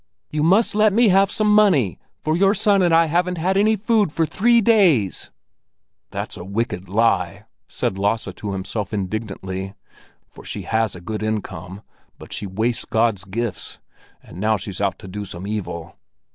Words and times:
You 0.31 0.41
must 0.41 0.73
let 0.73 0.91
me 0.93 1.09
have 1.09 1.29
some 1.29 1.53
money, 1.53 1.99
for 2.23 2.35
your 2.35 2.55
son 2.55 2.81
and 2.81 2.91
I 2.91 3.05
haven't 3.05 3.37
had 3.37 3.55
any 3.55 3.75
food 3.75 4.11
for 4.11 4.25
three 4.25 4.59
days." 4.59 5.29
"That's 6.09 6.35
a 6.35 6.43
wicked 6.43 6.89
lie!" 6.89 7.45
said 7.67 7.99
Lasse 7.99 8.27
to 8.35 8.53
himself 8.53 8.93
indignantly, 8.95 9.75
"for 10.27 10.43
she 10.43 10.63
has 10.63 10.95
a 10.95 11.01
good 11.01 11.21
income. 11.21 11.83
But 12.17 12.33
she 12.33 12.47
wastes 12.47 12.85
God's 12.85 13.25
gifts, 13.25 13.77
and 14.23 14.39
now 14.39 14.57
she's 14.57 14.81
out 14.81 14.97
to 14.97 15.07
do 15.07 15.23
some 15.23 15.45
evil." 15.45 15.95